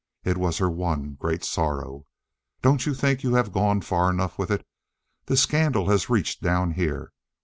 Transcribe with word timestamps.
It 0.23 0.35
was 0.39 0.57
her 0.57 0.67
one 0.67 1.13
great 1.13 1.43
sorrow. 1.43 2.07
Don't 2.63 2.87
you 2.87 2.95
think 2.95 3.21
you 3.21 3.35
have 3.35 3.51
gone 3.51 3.81
far 3.81 4.09
enough 4.09 4.35
with 4.35 4.49
it? 4.49 4.65
The 5.27 5.37
scandal 5.37 5.89
has 5.91 6.09
reached 6.09 6.41
down 6.41 6.71
here. 6.71 7.11